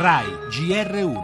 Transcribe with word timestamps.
RAI 0.00 0.24
GR1 0.48 1.18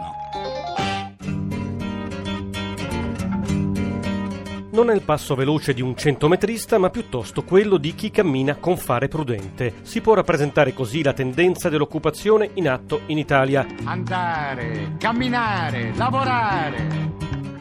Non 4.69 4.91
è 4.91 4.93
il 4.93 5.01
passo 5.01 5.33
veloce 5.33 5.73
di 5.73 5.81
un 5.81 5.97
centometrista, 5.97 6.77
ma 6.77 6.91
piuttosto 6.91 7.43
quello 7.43 7.77
di 7.77 7.95
chi 7.95 8.11
cammina 8.11 8.57
con 8.57 8.77
fare 8.77 9.07
prudente. 9.07 9.77
Si 9.81 9.99
può 9.99 10.13
rappresentare 10.13 10.75
così 10.75 11.01
la 11.01 11.13
tendenza 11.13 11.69
dell'occupazione 11.69 12.51
in 12.53 12.69
atto 12.69 13.01
in 13.07 13.17
Italia. 13.17 13.65
Andare, 13.85 14.93
camminare, 14.99 15.95
lavorare. 15.95 17.15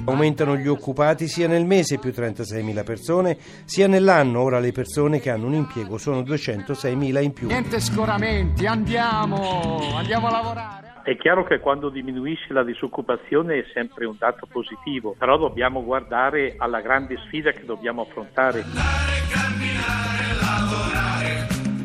Aumentano 0.05 0.55
gli 0.59 0.69
occupati 0.69 1.29
sia 1.29 1.49
nel 1.49 1.65
mese 1.65 1.97
più 1.97 2.11
36.000 2.11 2.85
persone, 2.85 3.39
sia 3.65 3.87
nell'anno. 3.87 4.43
Ora 4.43 4.59
le 4.59 4.73
persone 4.73 5.19
che 5.19 5.31
hanno 5.31 5.47
un 5.47 5.55
impiego 5.55 5.97
sono 5.97 6.21
206.000 6.21 7.23
in 7.23 7.33
più. 7.33 7.47
Niente 7.47 7.81
scoramenti, 7.81 8.67
andiamo, 8.67 9.97
andiamo 9.97 10.27
a 10.27 10.31
lavorare. 10.31 10.86
È 11.07 11.17
chiaro 11.17 11.45
che 11.45 11.61
quando 11.61 11.89
diminuisce 11.89 12.53
la 12.53 12.65
disoccupazione 12.65 13.61
è 13.61 13.65
sempre 13.73 14.07
un 14.07 14.17
dato 14.19 14.45
positivo, 14.51 15.15
però 15.17 15.39
dobbiamo 15.39 15.85
guardare 15.85 16.57
alla 16.59 16.81
grande 16.81 17.17
sfida 17.27 17.53
che 17.53 17.65
dobbiamo 17.65 18.03
affrontare. 18.03 18.65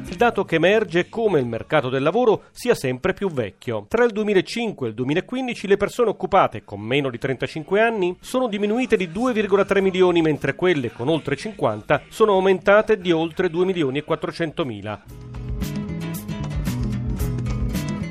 Il 0.10 0.16
dato 0.18 0.44
che 0.44 0.56
emerge 0.56 1.02
è 1.02 1.10
come 1.10 1.40
il 1.40 1.46
mercato 1.46 1.90
del 1.90 2.02
lavoro 2.02 2.46
sia 2.50 2.74
sempre 2.74 3.14
più 3.14 3.30
vecchio. 3.30 3.86
Tra 3.88 4.06
il 4.06 4.12
2005 4.12 4.88
e 4.88 4.90
il 4.90 4.96
2015 4.96 5.68
le 5.68 5.78
persone 5.78 6.10
occupate 6.10 6.64
con 6.64 6.82
meno 6.82 7.12
di 7.12 7.20
35 7.20 7.80
anni 7.80 8.18
sono 8.22 8.48
diminuite 8.48 8.98
di 8.98 9.08
2,3 9.08 9.82
milioni, 9.84 10.24
mentre 10.24 10.56
quelle 10.56 10.92
con 10.92 11.10
oltre 11.10 11.36
50 11.36 12.06
sono 12.10 12.32
aumentate 12.32 12.98
di 12.98 13.12
oltre 13.12 13.52
2 13.52 13.66
milioni 13.66 14.00
e 14.00 14.04
400 14.04 14.66
mila. 14.66 15.31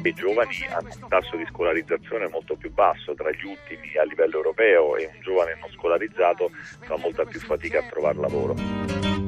I 0.02 0.14
giovani 0.14 0.56
hanno 0.70 0.88
un 1.00 1.08
tasso 1.08 1.36
di 1.36 1.44
scolarizzazione 1.50 2.26
molto 2.28 2.56
più 2.56 2.72
basso, 2.72 3.14
tra 3.14 3.30
gli 3.30 3.44
ultimi 3.44 3.96
a 3.96 4.04
livello 4.04 4.36
europeo 4.36 4.96
e 4.96 5.10
un 5.12 5.20
giovane 5.20 5.56
non 5.60 5.70
scolarizzato 5.70 6.50
fa 6.80 6.96
molta 6.96 7.24
più 7.24 7.38
fatica 7.38 7.80
a 7.80 7.82
trovare 7.82 8.18
lavoro. 8.18 9.19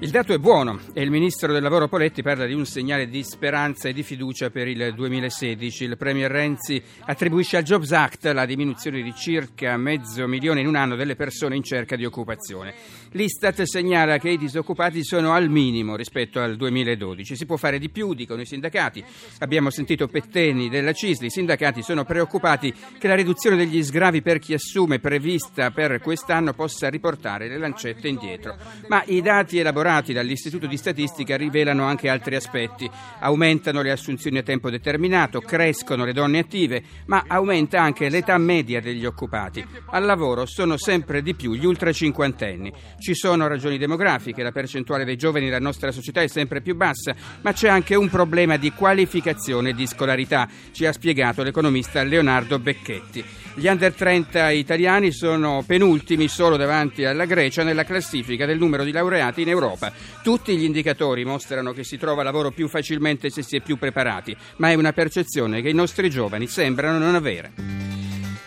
Il 0.00 0.10
dato 0.10 0.32
è 0.32 0.38
buono 0.38 0.78
e 0.92 1.02
il 1.02 1.10
ministro 1.10 1.52
del 1.52 1.60
lavoro 1.60 1.88
Poletti 1.88 2.22
parla 2.22 2.46
di 2.46 2.54
un 2.54 2.64
segnale 2.64 3.08
di 3.08 3.24
speranza 3.24 3.88
e 3.88 3.92
di 3.92 4.04
fiducia 4.04 4.48
per 4.48 4.68
il 4.68 4.94
2016. 4.94 5.82
Il 5.82 5.96
Premier 5.96 6.30
Renzi 6.30 6.80
attribuisce 7.00 7.56
al 7.56 7.64
Jobs 7.64 7.90
Act 7.90 8.26
la 8.26 8.46
diminuzione 8.46 9.02
di 9.02 9.12
circa 9.12 9.76
mezzo 9.76 10.28
milione 10.28 10.60
in 10.60 10.68
un 10.68 10.76
anno 10.76 10.94
delle 10.94 11.16
persone 11.16 11.56
in 11.56 11.64
cerca 11.64 11.96
di 11.96 12.04
occupazione. 12.04 12.74
L'Istat 13.10 13.62
segnala 13.62 14.18
che 14.18 14.30
i 14.30 14.38
disoccupati 14.38 15.02
sono 15.02 15.32
al 15.32 15.48
minimo 15.48 15.96
rispetto 15.96 16.40
al 16.40 16.54
2012. 16.54 17.34
Si 17.34 17.44
può 17.44 17.56
fare 17.56 17.80
di 17.80 17.90
più, 17.90 18.14
dicono 18.14 18.40
i 18.40 18.46
sindacati. 18.46 19.04
Abbiamo 19.40 19.68
sentito 19.70 20.06
Petteni 20.06 20.68
della 20.68 20.92
Cisli. 20.92 21.26
I 21.26 21.30
sindacati 21.30 21.82
sono 21.82 22.04
preoccupati 22.04 22.72
che 22.98 23.08
la 23.08 23.16
riduzione 23.16 23.56
degli 23.56 23.82
sgravi 23.82 24.22
per 24.22 24.38
chi 24.38 24.54
assume 24.54 25.00
prevista 25.00 25.72
per 25.72 25.98
quest'anno 26.00 26.52
possa 26.52 26.88
riportare 26.88 27.48
le 27.48 27.58
lancette 27.58 28.06
indietro. 28.06 28.56
Ma 28.86 29.02
i 29.06 29.20
dati 29.20 29.58
elaborati 29.58 29.86
elaborati 29.88 30.12
dall'Istituto 30.12 30.66
di 30.66 30.76
Statistica 30.76 31.36
rivelano 31.36 31.84
anche 31.84 32.10
altri 32.10 32.36
aspetti. 32.36 32.88
Aumentano 33.20 33.80
le 33.80 33.90
assunzioni 33.90 34.38
a 34.38 34.42
tempo 34.42 34.68
determinato, 34.68 35.40
crescono 35.40 36.04
le 36.04 36.12
donne 36.12 36.40
attive, 36.40 36.82
ma 37.06 37.24
aumenta 37.26 37.80
anche 37.80 38.10
l'età 38.10 38.36
media 38.36 38.80
degli 38.80 39.06
occupati. 39.06 39.64
Al 39.90 40.04
lavoro 40.04 40.44
sono 40.44 40.76
sempre 40.76 41.22
di 41.22 41.34
più 41.34 41.54
gli 41.54 41.64
ultra 41.64 41.90
cinquantenni. 41.92 42.72
Ci 42.98 43.14
sono 43.14 43.46
ragioni 43.46 43.78
demografiche, 43.78 44.42
la 44.42 44.52
percentuale 44.52 45.04
dei 45.04 45.16
giovani 45.16 45.46
nella 45.46 45.58
nostra 45.58 45.90
società 45.90 46.20
è 46.20 46.28
sempre 46.28 46.60
più 46.60 46.76
bassa, 46.76 47.14
ma 47.40 47.52
c'è 47.52 47.68
anche 47.68 47.94
un 47.94 48.10
problema 48.10 48.56
di 48.58 48.72
qualificazione 48.72 49.70
e 49.70 49.74
di 49.74 49.86
scolarità, 49.86 50.48
ci 50.72 50.84
ha 50.84 50.92
spiegato 50.92 51.42
l'economista 51.42 52.02
Leonardo 52.02 52.58
Becchetti. 52.58 53.24
Gli 53.58 53.66
under 53.66 53.92
30 53.92 54.50
italiani 54.50 55.10
sono 55.10 55.64
penultimi 55.66 56.28
solo 56.28 56.56
davanti 56.56 57.04
alla 57.04 57.24
Grecia 57.24 57.64
nella 57.64 57.82
classifica 57.82 58.46
del 58.46 58.56
numero 58.56 58.84
di 58.84 58.92
laureati 58.92 59.42
in 59.42 59.48
Europa. 59.48 59.77
Tutti 60.22 60.56
gli 60.56 60.64
indicatori 60.64 61.24
mostrano 61.24 61.72
che 61.72 61.84
si 61.84 61.96
trova 61.96 62.22
lavoro 62.22 62.50
più 62.50 62.68
facilmente 62.68 63.30
se 63.30 63.42
si 63.42 63.56
è 63.56 63.60
più 63.60 63.76
preparati, 63.76 64.36
ma 64.56 64.70
è 64.70 64.74
una 64.74 64.92
percezione 64.92 65.62
che 65.62 65.68
i 65.68 65.74
nostri 65.74 66.10
giovani 66.10 66.46
sembrano 66.46 66.98
non 66.98 67.14
avere. 67.14 67.77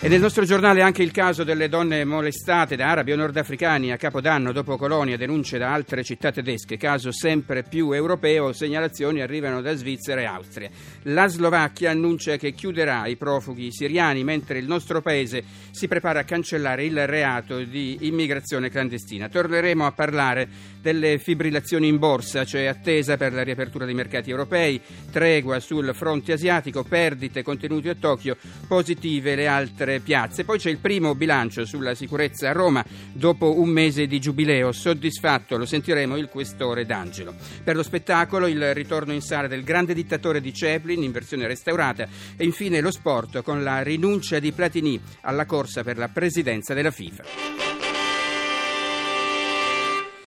E 0.04 0.08
nel 0.08 0.20
nostro 0.20 0.46
giornale 0.46 0.82
anche 0.82 1.04
il 1.04 1.12
caso 1.12 1.44
delle 1.44 1.70
donne 1.70 2.04
molestate 2.06 2.76
da 2.76 2.90
arabi 2.90 3.12
o 3.12 3.16
nordafricani 3.16 3.92
a 3.92 3.98
Capodanno 3.98 4.52
dopo 4.52 4.76
Colonia, 4.76 5.16
denunce 5.16 5.60
da 5.60 5.72
altre 5.72 6.04
città 6.04 6.32
tedesche, 6.32 6.76
caso 6.76 7.12
sempre 7.12 7.62
più 7.62 7.92
europeo, 7.92 8.52
segnalazioni 8.52 9.22
arrivano 9.22 9.62
da 9.62 9.76
Svizzera 9.76 10.22
e 10.22 10.26
Austria. 10.26 10.72
La 11.04 11.28
Slovacchia 11.28 11.92
annuncia 11.92 12.38
che 12.38 12.54
chiuderà 12.54 13.06
i 13.06 13.16
profughi 13.16 13.72
siriani, 13.72 14.24
mentre 14.24 14.58
il 14.58 14.66
nostro 14.66 15.02
paese 15.02 15.44
si 15.70 15.88
prepara 15.88 16.22
a 16.22 16.24
cancellare 16.24 16.84
il 16.84 17.06
reato 17.06 17.64
di 17.64 18.00
immigrazione 18.02 18.72
clandestina. 18.72 19.30
Torneremo 19.30 19.86
a 19.86 19.92
parlare 19.92 20.48
delle 20.82 21.20
fibrillazioni 21.20 21.88
in 21.88 22.00
borsa, 22.00 22.44
cioè 22.44 22.66
attesa 22.66 23.18
per 23.18 23.34
la 23.34 23.44
riapertura 23.44 23.86
dei 23.86 23.94
mercati 23.94 24.32
europei, 24.32 24.82
tregua 25.12 25.60
sul 25.60 25.94
fronte 25.94 26.34
asiatico, 26.34 26.82
perdite 26.82 27.44
contenute 27.44 27.90
a 27.90 27.96
Tokyo, 27.96 28.36
positive 28.68 29.36
le 29.36 29.46
altre 29.46 29.90
altre 29.92 30.00
piazze. 30.00 30.46
Poi 30.46 30.58
c'è 30.58 30.70
il 30.70 30.78
primo 30.78 31.16
bilancio 31.16 31.66
sulla 31.66 31.94
sicurezza 31.94 32.50
a 32.50 32.54
Roma 32.54 32.84
dopo 33.12 33.60
un 33.60 33.70
mese 33.70 34.08
di 34.08 34.20
giubileo. 34.20 34.72
Soddisfatto, 34.72 35.58
lo 35.58 35.66
sentiremo 35.66 36.16
il 36.16 36.30
questore 36.30 36.86
D'Angelo. 36.86 37.34
Per 37.64 37.76
lo 37.76 37.84
spettacolo 37.84 38.48
il 38.48 38.74
ritorno 38.74 39.14
in 39.14 39.22
sala 39.22 39.48
del 39.48 39.64
grande 39.64 39.94
dittatore 39.94 40.40
di 40.40 40.52
Chaplin 40.54 41.04
in 41.04 41.12
versione 41.12 41.48
restaurata 41.48 42.08
e 42.38 42.46
infine 42.46 42.80
lo 42.80 42.92
sport 42.92 43.42
con 43.42 43.64
la 43.64 43.82
rinuncia 43.82 44.40
di 44.40 44.52
Platini 44.52 45.00
alla 45.22 45.46
corsa 45.46 45.84
per 45.84 45.98
la 45.98 46.08
presidenza 46.08 46.74
della 46.74 46.92
FIFA. 46.92 47.71